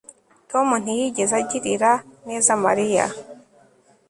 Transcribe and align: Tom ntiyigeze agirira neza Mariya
Tom 0.49 0.67
ntiyigeze 0.83 1.33
agirira 1.41 1.91
neza 2.27 2.51
Mariya 2.65 3.05